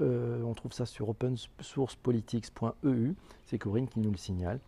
Euh, 0.00 0.42
on 0.42 0.54
trouve 0.54 0.72
ça 0.72 0.86
sur 0.86 1.08
opensourcepolitics.eu, 1.08 3.14
c'est 3.46 3.58
Corinne 3.58 3.88
qui 3.88 4.00
nous 4.00 4.10
le 4.10 4.18
signale 4.18 4.60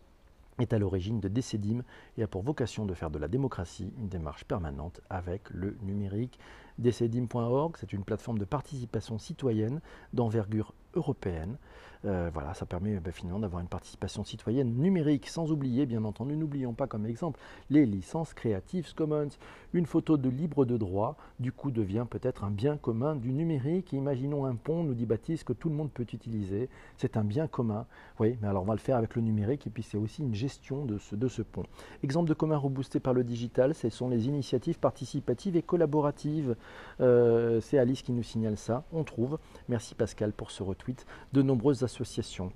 est 0.59 0.73
à 0.73 0.79
l'origine 0.79 1.21
de 1.21 1.29
Décédim 1.29 1.83
et 2.17 2.23
a 2.23 2.27
pour 2.27 2.43
vocation 2.43 2.87
de 2.87 2.95
faire 2.95 3.11
de 3.11 3.19
la 3.19 3.29
démocratie 3.29 3.93
une 3.99 4.09
démarche 4.09 4.45
permanente 4.45 5.01
avec 5.09 5.49
le 5.51 5.77
numérique. 5.83 6.39
Décédim.org, 6.79 7.77
c'est 7.79 7.93
une 7.93 8.05
plateforme 8.05 8.39
de 8.39 8.45
participation 8.45 9.19
citoyenne 9.19 9.81
d'envergure 10.13 10.75
européenne. 10.95 11.57
Euh, 12.05 12.31
voilà, 12.33 12.55
ça 12.55 12.67
permet 12.67 13.01
ben, 13.01 13.13
finalement 13.13 13.41
d'avoir 13.41 13.61
une 13.61 13.69
participation 13.69 14.25
citoyenne 14.25 14.75
numérique, 14.75 15.29
sans 15.29 15.51
oublier, 15.51 15.87
bien 15.87 16.05
entendu, 16.05 16.37
n'oublions 16.37 16.73
pas 16.73 16.87
comme 16.87 17.07
exemple 17.07 17.41
les 17.71 17.87
licences 17.87 18.35
Creative 18.35 18.95
Commons. 18.95 19.29
Une 19.73 19.87
photo 19.87 20.17
de 20.17 20.29
libre 20.29 20.65
de 20.65 20.77
droit, 20.77 21.17
du 21.41 21.53
coup, 21.53 21.71
devient 21.71 22.07
peut-être 22.09 22.45
un 22.45 22.51
bien 22.51 22.77
commun 22.77 23.17
du 23.17 23.33
numérique. 23.33 23.93
Imaginons 23.93 24.47
un 24.47 24.55
pont, 24.55 24.83
nous 24.83 24.95
dit 24.95 25.07
Baptiste, 25.07 25.45
que 25.45 25.53
tout 25.53 25.69
le 25.69 25.75
monde 25.75 25.91
peut 25.91 26.07
utiliser. 26.13 26.69
C'est 26.97 27.17
un 27.17 27.25
bien 27.25 27.47
commun. 27.47 27.87
Oui, 28.21 28.37
mais 28.41 28.49
alors 28.49 28.63
on 28.63 28.67
va 28.67 28.75
le 28.75 28.81
faire 28.81 28.97
avec 28.97 29.15
le 29.15 29.23
numérique 29.23 29.67
et 29.67 29.71
puis 29.71 29.83
c'est 29.83 29.99
aussi 29.99 30.23
une 30.23 30.35
gestion 30.35 30.85
de 30.85 30.99
ce, 30.99 31.43
pont. 31.43 31.65
Exemple 32.03 32.29
de 32.29 32.35
commun 32.35 32.57
reboosté 32.57 33.01
par 33.01 33.15
le 33.15 33.25
digital, 33.25 33.75
ce 33.75 33.89
sont 33.91 34.09
les 34.09 34.27
initiatives 34.27 34.79
participatives 34.79 35.57
et 35.57 35.63
collaboratives. 35.63 36.57
Euh, 37.01 37.61
c'est 37.61 37.79
Alice 37.79 38.03
qui 38.03 38.13
nous 38.13 38.23
signale 38.23 38.57
ça. 38.57 38.85
On 38.93 39.05
trouve, 39.05 39.39
merci 39.69 39.95
Pascal 39.95 40.33
pour 40.33 40.51
ce 40.51 40.63
retweet, 40.63 41.07
de 41.33 41.43
nombreuses 41.43 41.85
associations 41.89 42.53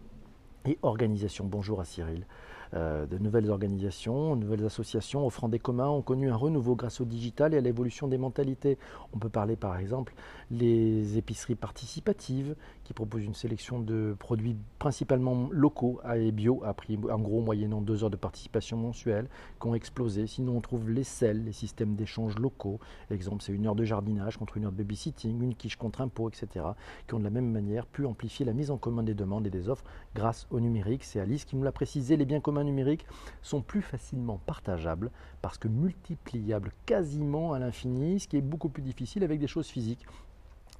et 0.66 0.78
organisations. 0.82 1.46
Bonjour 1.46 1.80
à 1.80 1.86
Cyril. 1.86 2.26
Euh, 2.74 3.04
de 3.06 3.18
nouvelles 3.18 3.50
organisations, 3.50 4.34
de 4.34 4.40
nouvelles 4.44 4.64
associations 4.64 5.26
offrant 5.26 5.48
des 5.48 5.58
communs 5.58 5.88
ont 5.88 6.00
connu 6.00 6.30
un 6.30 6.36
renouveau 6.36 6.74
grâce 6.74 7.02
au 7.02 7.04
digital 7.04 7.52
et 7.52 7.58
à 7.58 7.60
l'évolution 7.60 8.08
des 8.08 8.16
mentalités. 8.16 8.78
On 9.12 9.18
peut 9.18 9.28
parler 9.28 9.56
par 9.56 9.76
exemple 9.76 10.14
les 10.50 11.18
épiceries 11.18 11.54
participatives 11.54 12.54
qui 12.84 12.94
proposent 12.94 13.24
une 13.24 13.34
sélection 13.34 13.78
de 13.80 14.16
produits 14.18 14.56
principalement 14.78 15.48
locaux 15.50 16.00
et 16.14 16.32
bio 16.32 16.62
à 16.64 16.72
prix 16.72 16.98
en 17.10 17.18
gros 17.18 17.42
moyennant 17.42 17.82
deux 17.82 18.04
heures 18.04 18.10
de 18.10 18.16
participation 18.16 18.78
mensuelle 18.78 19.28
qui 19.60 19.66
ont 19.66 19.74
explosé. 19.74 20.26
Sinon 20.26 20.56
on 20.56 20.60
trouve 20.62 20.88
les 20.88 21.04
selles, 21.04 21.44
les 21.44 21.52
systèmes 21.52 21.94
d'échange 21.94 22.38
locaux. 22.38 22.80
Exemple 23.10 23.42
c'est 23.42 23.52
une 23.52 23.66
heure 23.66 23.74
de 23.74 23.84
jardinage 23.84 24.38
contre 24.38 24.56
une 24.56 24.64
heure 24.64 24.72
de 24.72 24.78
babysitting, 24.78 25.42
une 25.42 25.54
quiche 25.54 25.76
contre 25.76 26.00
impôt, 26.00 26.30
etc. 26.30 26.64
qui 27.06 27.14
ont 27.14 27.18
de 27.18 27.24
la 27.24 27.30
même 27.30 27.50
manière 27.50 27.86
pu 27.86 28.06
amplifier 28.06 28.46
la 28.46 28.54
mise 28.54 28.70
en 28.70 28.78
commun 28.78 29.02
des 29.02 29.14
demandes 29.14 29.46
et 29.46 29.50
des 29.50 29.68
offres 29.68 29.84
grâce 30.14 30.46
au 30.50 30.58
numérique. 30.58 31.04
C'est 31.04 31.20
Alice 31.20 31.44
qui 31.44 31.56
nous 31.56 31.62
l'a 31.62 31.72
précisé, 31.72 32.16
les 32.16 32.24
biens 32.24 32.40
communs 32.40 32.61
numériques 32.64 33.06
sont 33.42 33.62
plus 33.62 33.82
facilement 33.82 34.38
partageables 34.46 35.10
parce 35.40 35.58
que 35.58 35.68
multipliables 35.68 36.72
quasiment 36.86 37.52
à 37.52 37.58
l'infini, 37.58 38.20
ce 38.20 38.28
qui 38.28 38.36
est 38.36 38.42
beaucoup 38.42 38.68
plus 38.68 38.82
difficile 38.82 39.24
avec 39.24 39.40
des 39.40 39.46
choses 39.46 39.68
physiques. 39.68 40.06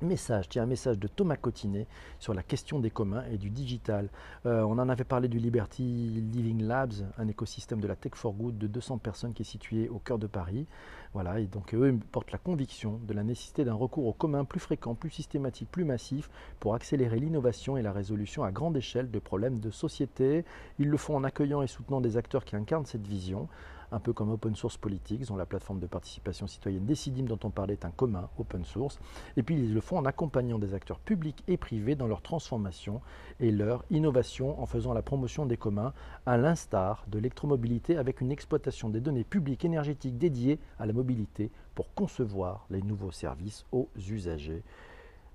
Message, 0.02 0.49
tiens, 0.49 0.64
un 0.64 0.66
message 0.66 0.99
de 0.99 1.06
Thomas 1.06 1.37
Cotinet 1.37 1.87
sur 2.18 2.35
la 2.35 2.42
question 2.42 2.80
des 2.80 2.90
communs 2.90 3.23
et 3.30 3.38
du 3.38 3.50
digital. 3.50 4.09
Euh, 4.47 4.62
on 4.62 4.73
en 4.73 4.88
avait 4.88 5.04
parlé 5.04 5.28
du 5.28 5.38
Liberty 5.38 5.82
Living 5.85 6.62
Labs, 6.64 6.92
un 7.18 7.28
écosystème 7.28 7.80
de 7.80 7.87
la 7.87 7.94
Tech 7.94 8.14
for 8.16 8.32
Good 8.32 8.59
de 8.59 8.66
200 8.66 8.99
personnes 8.99 9.32
qui 9.32 9.42
est 9.42 9.47
situé 9.47 9.88
au 9.88 10.00
cœur 10.00 10.18
de 10.18 10.26
Paris. 10.26 10.66
Voilà, 11.14 11.38
et 11.38 11.47
donc 11.47 11.73
eux 11.75 11.97
portent 12.11 12.32
la 12.32 12.38
conviction 12.38 12.99
de 13.06 13.14
la 13.14 13.23
nécessité 13.23 13.64
d'un 13.64 13.75
recours 13.75 14.06
au 14.06 14.12
commun 14.12 14.44
plus 14.44 14.59
fréquent, 14.59 14.97
plus 14.97 15.11
systématique, 15.11 15.71
plus 15.71 15.85
massif 15.85 16.30
pour 16.59 16.75
accélérer 16.75 17.21
l'innovation 17.21 17.76
et 17.76 17.82
la 17.82 17.92
résolution 17.92 18.42
à 18.42 18.50
grande 18.50 18.76
échelle 18.76 19.09
de 19.09 19.18
problèmes 19.21 19.61
de 19.61 19.71
société. 19.71 20.44
Ils 20.80 20.88
le 20.88 20.97
font 20.97 21.14
en 21.14 21.23
accueillant 21.23 21.62
et 21.62 21.68
soutenant 21.68 22.00
des 22.00 22.16
acteurs 22.16 22.44
qui 22.44 22.56
incarnent 22.56 22.87
cette 22.87 23.06
vision 23.06 23.49
un 23.92 24.00
peu 24.00 24.12
comme 24.12 24.30
Open 24.30 24.56
Source 24.56 24.76
Politics, 24.78 25.26
dont 25.26 25.37
la 25.37 25.46
plateforme 25.46 25.78
de 25.78 25.87
participation 25.87 26.46
citoyenne 26.46 26.87
Decidim 26.87 27.25
dont 27.25 27.38
on 27.44 27.50
parlait 27.50 27.75
est 27.75 27.84
un 27.84 27.90
commun 27.90 28.28
open 28.38 28.64
source. 28.64 28.99
Et 29.37 29.42
puis 29.42 29.54
ils 29.54 29.72
le 29.72 29.80
font 29.80 29.99
en 29.99 30.04
accompagnant 30.04 30.58
des 30.58 30.75
acteurs 30.75 30.99
publics 30.99 31.44
et 31.46 31.56
privés 31.56 31.94
dans 31.94 32.06
leur 32.06 32.22
transformation 32.22 33.00
et 33.38 33.52
leur 33.52 33.84
innovation 33.90 34.61
en 34.61 34.66
faisant 34.66 34.94
la 34.94 35.02
promotion 35.02 35.46
des 35.46 35.56
communs, 35.56 35.92
à 36.26 36.37
l'instar 36.37 37.04
de 37.08 37.18
l'électromobilité 37.18 37.96
avec 37.96 38.20
une 38.20 38.32
exploitation 38.32 38.88
des 38.88 39.00
données 39.00 39.25
publiques 39.25 39.64
énergétiques 39.64 40.18
dédiées 40.18 40.58
à 40.78 40.87
la 40.87 40.92
mobilité 40.92 41.50
pour 41.75 41.92
concevoir 41.94 42.66
les 42.70 42.82
nouveaux 42.82 43.12
services 43.12 43.66
aux 43.72 43.88
usagers. 43.96 44.62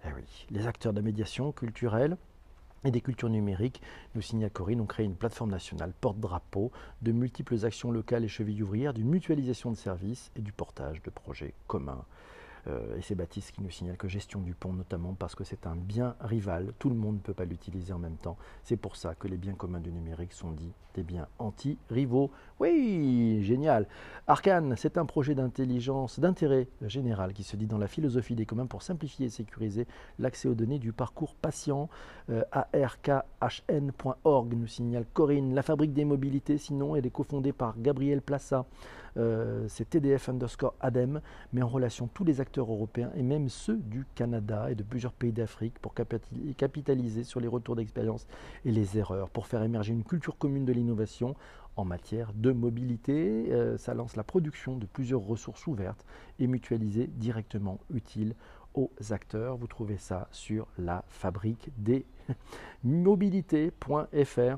Eh 0.05 0.09
les 0.51 0.67
acteurs 0.67 0.93
de 0.93 0.99
la 0.99 1.03
médiation 1.03 1.51
culturelle 1.51 2.17
et 2.83 2.91
des 2.91 3.01
cultures 3.01 3.29
numériques, 3.29 3.81
nous 4.15 4.21
signale 4.21 4.51
Corinne, 4.51 4.81
ont 4.81 4.85
créé 4.85 5.05
une 5.05 5.15
plateforme 5.15 5.51
nationale 5.51 5.93
porte-drapeau 5.99 6.71
de 7.01 7.11
multiples 7.11 7.65
actions 7.65 7.91
locales 7.91 8.23
et 8.23 8.27
chevilles 8.27 8.63
ouvrières, 8.63 8.93
d'une 8.93 9.09
mutualisation 9.09 9.71
de 9.71 9.77
services 9.77 10.31
et 10.35 10.41
du 10.41 10.51
portage 10.51 11.01
de 11.01 11.09
projets 11.09 11.53
communs. 11.67 12.05
Euh, 12.67 12.97
et 12.97 13.01
c'est 13.01 13.15
Baptiste 13.15 13.51
qui 13.51 13.61
nous 13.61 13.69
signale 13.69 13.97
que 13.97 14.07
gestion 14.07 14.41
du 14.41 14.53
pont, 14.53 14.73
notamment 14.73 15.13
parce 15.13 15.35
que 15.35 15.43
c'est 15.43 15.67
un 15.67 15.75
bien 15.75 16.15
rival, 16.19 16.73
tout 16.79 16.89
le 16.89 16.95
monde 16.95 17.15
ne 17.15 17.21
peut 17.21 17.33
pas 17.33 17.45
l'utiliser 17.45 17.93
en 17.93 17.99
même 17.99 18.17
temps. 18.17 18.37
C'est 18.63 18.77
pour 18.77 18.95
ça 18.95 19.15
que 19.15 19.27
les 19.27 19.37
biens 19.37 19.53
communs 19.53 19.79
du 19.79 19.91
numérique 19.91 20.33
sont 20.33 20.51
dits 20.51 20.73
des 20.97 21.03
biens 21.03 21.27
anti-rivaux. 21.37 22.31
Oui, 22.59 23.43
génial. 23.43 23.87
Arcane, 24.25 24.75
c'est 24.75 24.97
un 24.97 25.05
projet 25.05 25.35
d'intelligence, 25.35 26.19
d'intérêt 26.19 26.67
général 26.81 27.33
qui 27.33 27.43
se 27.43 27.55
dit 27.55 27.67
dans 27.67 27.77
la 27.77 27.87
philosophie 27.87 28.33
des 28.33 28.47
communs 28.47 28.65
pour 28.65 28.81
simplifier 28.81 29.27
et 29.27 29.29
sécuriser 29.29 29.85
l'accès 30.17 30.47
aux 30.47 30.55
données 30.55 30.79
du 30.79 30.91
parcours 30.93 31.35
patient. 31.35 31.87
Euh, 32.29 32.43
ARKHN.org 32.73 34.53
nous 34.55 34.67
signale 34.67 35.05
Corinne. 35.13 35.53
La 35.53 35.61
fabrique 35.61 35.93
des 35.93 36.03
mobilités, 36.03 36.57
sinon, 36.57 36.95
elle 36.95 37.05
est 37.05 37.11
cofondée 37.11 37.53
par 37.53 37.79
Gabriel 37.79 38.21
Plassa. 38.21 38.65
Euh, 39.17 39.65
c'est 39.67 39.89
TDF 39.89 40.29
underscore 40.29 40.75
ADEM, 40.79 41.21
met 41.53 41.61
en 41.61 41.67
relation 41.67 42.07
tous 42.07 42.23
les 42.23 42.41
acteurs 42.41 42.71
européens 42.71 43.11
et 43.15 43.23
même 43.23 43.49
ceux 43.49 43.77
du 43.77 44.05
Canada 44.15 44.69
et 44.69 44.75
de 44.75 44.83
plusieurs 44.83 45.13
pays 45.13 45.31
d'Afrique 45.31 45.79
pour 45.79 45.93
capitaliser 45.93 47.23
sur 47.23 47.39
les 47.39 47.47
retours 47.47 47.75
d'expérience 47.75 48.27
et 48.65 48.71
les 48.71 48.97
erreurs, 48.97 49.29
pour 49.29 49.47
faire 49.47 49.63
émerger 49.63 49.93
une 49.93 50.03
culture 50.03 50.37
commune 50.37 50.65
de 50.65 50.73
l'innovation 50.73 51.35
en 51.77 51.85
matière 51.85 52.33
de 52.33 52.51
mobilité. 52.51 53.47
Euh, 53.51 53.77
ça 53.77 53.93
lance 53.93 54.15
la 54.15 54.23
production 54.23 54.75
de 54.77 54.85
plusieurs 54.85 55.21
ressources 55.21 55.65
ouvertes 55.67 56.05
et 56.39 56.47
mutualisées 56.47 57.07
directement 57.07 57.79
utiles 57.93 58.35
aux 58.73 58.91
acteurs. 59.11 59.57
Vous 59.57 59.67
trouvez 59.67 59.97
ça 59.97 60.27
sur 60.31 60.67
la 60.77 61.03
fabrique 61.07 61.69
des 61.77 62.05
mobilités.fr. 62.83 64.57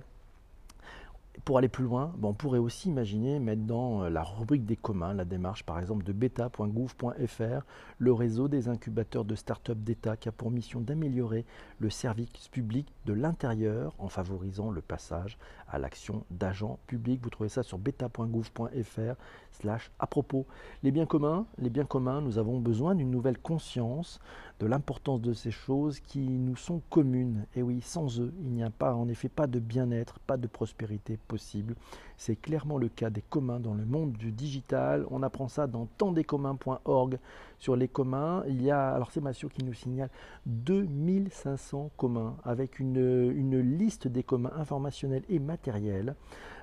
Pour 1.45 1.57
aller 1.57 1.69
plus 1.69 1.83
loin, 1.83 2.13
on 2.21 2.33
pourrait 2.33 2.59
aussi 2.59 2.89
imaginer 2.89 3.39
mettre 3.39 3.63
dans 3.63 4.03
euh, 4.03 4.09
la 4.09 4.23
rubrique 4.23 4.65
des 4.65 4.75
communs 4.75 5.13
la 5.13 5.25
démarche 5.25 5.63
par 5.63 5.79
exemple 5.79 6.03
de 6.03 6.11
beta.gouv.fr, 6.11 7.65
le 7.97 8.13
réseau 8.13 8.47
des 8.47 8.67
incubateurs 8.67 9.25
de 9.25 9.35
start-up 9.35 9.77
d'État 9.77 10.17
qui 10.17 10.29
a 10.29 10.31
pour 10.31 10.51
mission 10.51 10.79
d'améliorer 10.79 11.45
le 11.79 11.89
service 11.89 12.47
public 12.51 12.93
de 13.05 13.13
l'intérieur 13.13 13.93
en 13.99 14.09
favorisant 14.09 14.69
le 14.69 14.81
passage 14.81 15.37
à 15.67 15.79
l'action 15.79 16.25
d'agents 16.29 16.79
publics. 16.87 17.21
Vous 17.23 17.29
trouvez 17.29 17.49
ça 17.49 17.63
sur 17.63 17.77
beta.gouv.fr 17.77 19.15
slash 19.51 19.91
à 19.99 20.07
propos. 20.07 20.45
Les 20.83 20.91
biens 20.91 21.05
communs, 21.05 21.45
les 21.57 21.69
biens 21.69 21.85
communs, 21.85 22.21
nous 22.21 22.37
avons 22.37 22.59
besoin 22.59 22.95
d'une 22.95 23.11
nouvelle 23.11 23.37
conscience 23.37 24.19
de 24.59 24.67
l'importance 24.67 25.21
de 25.21 25.33
ces 25.33 25.51
choses 25.51 25.99
qui 25.99 26.19
nous 26.19 26.55
sont 26.55 26.81
communes. 26.89 27.45
Et 27.55 27.61
oui, 27.61 27.81
sans 27.81 28.19
eux, 28.19 28.33
il 28.41 28.51
n'y 28.51 28.63
a 28.63 28.69
pas 28.69 28.93
en 28.93 29.07
effet 29.07 29.29
pas 29.29 29.47
de 29.47 29.59
bien-être, 29.59 30.19
pas 30.19 30.37
de 30.37 30.47
prospérité 30.47 31.17
possible. 31.27 31.75
C'est 32.17 32.35
clairement 32.35 32.77
le 32.77 32.89
cas 32.89 33.09
des 33.09 33.21
communs 33.21 33.61
dans 33.61 33.73
le 33.73 33.85
monde 33.85 34.13
du 34.13 34.31
digital. 34.31 35.05
On 35.11 35.23
apprend 35.23 35.47
ça 35.47 35.67
dans 35.67 35.87
tantdescommuns.org. 35.97 37.19
Sur 37.57 37.75
les 37.75 37.87
communs, 37.87 38.43
il 38.47 38.61
y 38.61 38.71
a, 38.71 38.89
alors 38.89 39.11
c'est 39.11 39.21
Mathieu 39.21 39.49
qui 39.49 39.63
nous 39.63 39.73
signale, 39.73 40.09
2500 40.45 41.91
communs 41.97 42.35
avec 42.43 42.79
une, 42.79 43.31
une 43.35 43.59
liste 43.59 44.07
des 44.07 44.23
communs 44.23 44.51
informationnels 44.57 45.23
et 45.29 45.39
matériels. 45.39 46.15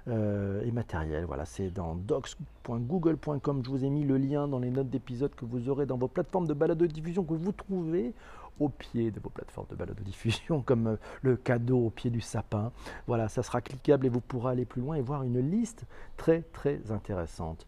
Euh, 0.09 0.63
et 0.65 0.71
matériels, 0.71 1.25
voilà, 1.25 1.45
c'est 1.45 1.71
dans 1.71 1.97
docs.google.com. 1.97 3.63
Je 3.65 3.71
vous 3.71 3.85
ai 3.85 3.91
mis 3.91 4.05
le 4.05 4.19
lien 4.19 4.47
dans 4.47 4.61
les 4.61 4.71
notes 4.71 4.89
d'épisode 4.89 5.35
que 5.35 5.45
vous 5.45 5.69
aurez 5.69 5.87
dans 5.87 5.97
vos 5.97 6.09
plateformes 6.09 6.47
de 6.47 6.55
balade 6.55 6.79
de 6.79 6.87
diffusion 6.87 7.25
que 7.25 7.35
vous 7.35 7.53
trouvez 7.53 8.15
au 8.61 8.69
pied 8.69 9.11
de 9.11 9.21
vos 9.21 9.31
plateformes 9.31 9.67
de 9.71 9.75
balade 9.75 9.97
de 9.97 10.05
diffusion, 10.05 10.63
comme 10.67 10.87
euh, 10.87 10.97
le 11.23 11.37
cadeau 11.37 11.87
au 11.87 11.91
pied 11.91 12.11
du 12.11 12.21
sapin. 12.21 12.73
Voilà, 13.07 13.29
ça 13.29 13.43
sera 13.43 13.61
cliquable 13.61 14.07
et 14.07 14.09
vous 14.09 14.21
pourrez 14.21 14.53
aller 14.53 14.65
plus 14.65 14.81
loin 14.81 14.97
et 14.97 15.03
voir 15.03 15.25
une 15.25 15.41
liste 15.41 15.85
très 16.17 16.43
très 16.53 16.93
intéressante. 16.93 17.67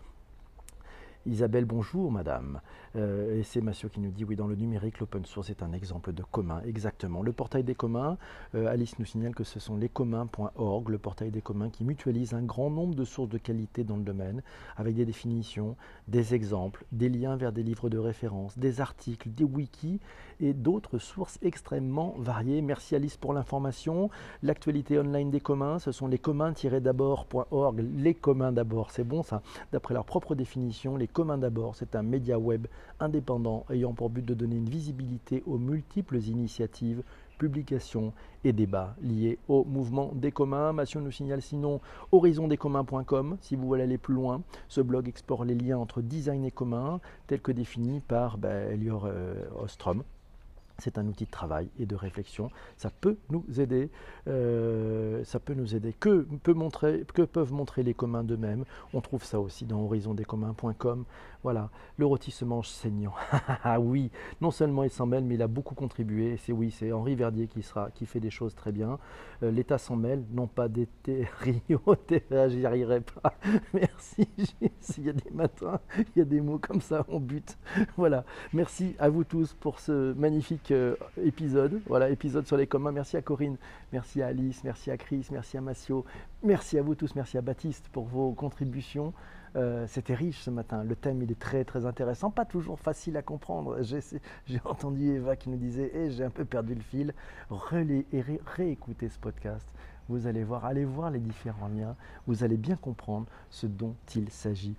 Isabelle, 1.28 1.66
bonjour 1.66 2.10
madame. 2.10 2.60
Euh, 2.96 3.38
et 3.38 3.42
c'est 3.42 3.60
Mathieu 3.60 3.90
qui 3.90 4.00
nous 4.00 4.10
dit 4.10 4.24
oui, 4.24 4.34
dans 4.34 4.46
le 4.46 4.56
numérique, 4.56 4.98
l'open 4.98 5.26
source 5.26 5.50
est 5.50 5.62
un 5.62 5.72
exemple 5.72 6.12
de 6.12 6.22
commun. 6.22 6.62
Exactement. 6.66 7.22
Le 7.22 7.32
portail 7.32 7.64
des 7.64 7.74
communs, 7.74 8.16
euh, 8.54 8.66
Alice 8.66 8.98
nous 8.98 9.04
signale 9.04 9.34
que 9.34 9.44
ce 9.44 9.60
sont 9.60 9.76
lescommuns.org, 9.76 10.88
le 10.88 10.98
portail 10.98 11.30
des 11.30 11.42
communs 11.42 11.68
qui 11.68 11.84
mutualise 11.84 12.32
un 12.32 12.42
grand 12.42 12.70
nombre 12.70 12.94
de 12.94 13.04
sources 13.04 13.28
de 13.28 13.36
qualité 13.36 13.84
dans 13.84 13.96
le 13.96 14.04
domaine, 14.04 14.42
avec 14.76 14.94
des 14.94 15.04
définitions, 15.04 15.76
des 16.08 16.34
exemples, 16.34 16.86
des 16.92 17.10
liens 17.10 17.36
vers 17.36 17.52
des 17.52 17.62
livres 17.62 17.90
de 17.90 17.98
référence, 17.98 18.58
des 18.58 18.80
articles, 18.80 19.28
des 19.30 19.44
wikis 19.44 20.00
et 20.40 20.54
d'autres 20.54 20.98
sources 20.98 21.38
extrêmement 21.42 22.14
variées. 22.18 22.62
Merci 22.62 22.94
Alice 22.94 23.16
pour 23.16 23.32
l'information. 23.32 24.10
L'actualité 24.42 24.98
online 24.98 25.30
des 25.30 25.40
communs, 25.40 25.78
ce 25.78 25.92
sont 25.92 26.06
les 26.06 26.18
communs-d'abord.org. 26.18 27.84
Les 27.96 28.14
communs 28.14 28.52
d'abord, 28.52 28.90
c'est 28.90 29.04
bon 29.04 29.22
ça. 29.22 29.42
D'après 29.72 29.94
leur 29.94 30.04
propre 30.04 30.34
définition, 30.34 30.96
les 30.96 31.08
communs 31.08 31.38
d'abord, 31.38 31.74
c'est 31.74 31.96
un 31.96 32.02
média 32.02 32.38
web 32.38 32.66
indépendant 33.00 33.64
ayant 33.70 33.92
pour 33.92 34.10
but 34.10 34.24
de 34.24 34.34
donner 34.34 34.56
une 34.56 34.68
visibilité 34.68 35.42
aux 35.46 35.58
multiples 35.58 36.18
initiatives 36.18 37.02
publications 37.38 38.12
et 38.44 38.52
débats 38.52 38.94
liés 39.00 39.38
au 39.48 39.64
mouvement 39.64 40.10
des 40.14 40.32
communs. 40.32 40.72
Mathieu 40.72 41.00
nous 41.00 41.12
signale 41.12 41.40
sinon 41.40 41.80
horizondescommuns.com 42.12 43.38
si 43.40 43.56
vous 43.56 43.66
voulez 43.66 43.84
aller 43.84 43.98
plus 43.98 44.14
loin. 44.14 44.42
Ce 44.68 44.80
blog 44.80 45.08
explore 45.08 45.44
les 45.44 45.54
liens 45.54 45.78
entre 45.78 46.02
design 46.02 46.44
et 46.44 46.50
commun 46.50 47.00
tels 47.26 47.40
que 47.40 47.52
définis 47.52 48.00
par 48.00 48.36
ben, 48.36 48.72
Elior 48.72 49.06
euh, 49.06 49.34
Ostrom. 49.62 50.02
C'est 50.78 50.96
un 50.96 51.06
outil 51.06 51.24
de 51.24 51.30
travail 51.30 51.68
et 51.78 51.86
de 51.86 51.96
réflexion. 51.96 52.50
Ça 52.76 52.90
peut 52.90 53.16
nous 53.30 53.44
aider. 53.60 53.90
Euh, 54.28 55.24
ça 55.24 55.40
peut 55.40 55.54
nous 55.54 55.74
aider. 55.74 55.92
Que, 55.92 56.26
peut 56.42 56.54
montrer, 56.54 57.04
que 57.14 57.22
peuvent 57.22 57.52
montrer 57.52 57.82
les 57.82 57.94
communs 57.94 58.22
d'eux-mêmes 58.22 58.64
On 58.94 59.00
trouve 59.00 59.24
ça 59.24 59.40
aussi 59.40 59.64
dans 59.64 59.80
horizondescommuns.com. 59.80 61.04
Voilà, 61.44 61.70
le 61.96 62.06
rôti 62.06 62.32
se 62.32 62.44
mange 62.44 62.68
saignant. 62.68 63.14
ah 63.62 63.78
oui, 63.78 64.10
non 64.40 64.50
seulement 64.50 64.82
il 64.82 64.90
s'en 64.90 65.06
mêle, 65.06 65.24
mais 65.24 65.34
il 65.34 65.42
a 65.42 65.46
beaucoup 65.46 65.74
contribué. 65.74 66.36
C'est 66.36 66.52
oui, 66.52 66.72
c'est 66.72 66.92
Henri 66.92 67.14
Verdier 67.14 67.46
qui, 67.46 67.62
sera, 67.62 67.90
qui 67.92 68.06
fait 68.06 68.18
des 68.18 68.30
choses 68.30 68.54
très 68.56 68.72
bien. 68.72 68.98
Euh, 69.44 69.52
L'État 69.52 69.78
s'en 69.78 69.94
mêle, 69.94 70.24
non 70.32 70.48
pas 70.48 70.68
d'été, 70.68 71.28
Rio, 71.40 71.80
j'y 72.48 72.66
arriverai 72.66 73.00
pas. 73.00 73.34
Merci, 73.72 74.28
il 74.98 75.04
y 75.04 75.08
a 75.08 75.12
des 75.12 75.30
matins, 75.30 75.78
il 75.96 76.18
y 76.18 76.22
a 76.22 76.24
des 76.24 76.40
mots 76.40 76.58
comme 76.58 76.80
ça, 76.80 77.04
on 77.08 77.20
bute. 77.20 77.56
Voilà, 77.96 78.24
merci 78.52 78.96
à 78.98 79.08
vous 79.08 79.24
tous 79.24 79.54
pour 79.54 79.78
ce 79.78 80.12
magnifique 80.14 80.67
euh, 80.70 80.96
épisode. 81.22 81.80
Voilà, 81.86 82.10
épisode 82.10 82.46
sur 82.46 82.56
les 82.56 82.66
communs. 82.66 82.92
Merci 82.92 83.16
à 83.16 83.22
Corinne, 83.22 83.56
merci 83.92 84.22
à 84.22 84.28
Alice, 84.28 84.62
merci 84.64 84.90
à 84.90 84.96
Chris, 84.96 85.26
merci 85.30 85.56
à 85.56 85.60
Massio, 85.60 86.04
merci 86.42 86.78
à 86.78 86.82
vous 86.82 86.94
tous, 86.94 87.14
merci 87.14 87.38
à 87.38 87.42
Baptiste 87.42 87.88
pour 87.92 88.04
vos 88.04 88.32
contributions. 88.32 89.12
Euh, 89.56 89.86
c'était 89.86 90.14
riche 90.14 90.40
ce 90.40 90.50
matin. 90.50 90.84
Le 90.84 90.94
thème, 90.94 91.22
il 91.22 91.32
est 91.32 91.38
très 91.38 91.64
très 91.64 91.86
intéressant, 91.86 92.30
pas 92.30 92.44
toujours 92.44 92.78
facile 92.78 93.16
à 93.16 93.22
comprendre. 93.22 93.78
J'ai 93.82 94.60
entendu 94.64 95.10
Eva 95.10 95.36
qui 95.36 95.50
nous 95.50 95.56
disait 95.56 95.90
hey, 95.94 96.10
j'ai 96.10 96.24
un 96.24 96.30
peu 96.30 96.44
perdu 96.44 96.74
le 96.74 96.82
fil. 96.82 97.14
Relais 97.50 98.06
et 98.12 98.22
réécoutez 98.56 99.08
ce 99.08 99.18
podcast. 99.18 99.66
Vous 100.08 100.26
allez 100.26 100.44
voir, 100.44 100.64
allez 100.64 100.84
voir 100.84 101.10
les 101.10 101.20
différents 101.20 101.68
liens. 101.68 101.96
Vous 102.26 102.44
allez 102.44 102.56
bien 102.56 102.76
comprendre 102.76 103.26
ce 103.50 103.66
dont 103.66 103.94
il 104.14 104.30
s'agit. 104.30 104.76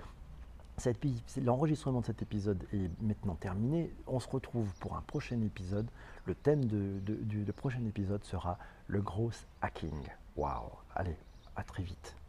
L'enregistrement 1.42 2.02
de 2.02 2.06
cet 2.06 2.22
épisode 2.22 2.64
est 2.74 2.90
maintenant 3.02 3.36
terminé. 3.36 3.94
On 4.08 4.20
se 4.20 4.28
retrouve 4.28 4.74
pour 4.80 4.96
un 4.96 5.02
prochain 5.02 5.42
épisode. 5.42 5.88
Le 6.26 6.36
thème 6.36 6.66
du 6.66 7.46
prochain 7.54 7.84
épisode 7.86 8.24
sera 8.24 8.58
le 8.88 9.02
gros 9.02 9.32
hacking. 9.62 10.04
Waouh 10.36 10.70
Allez, 10.96 11.18
à 11.56 11.64
très 11.64 11.84
vite. 11.84 12.20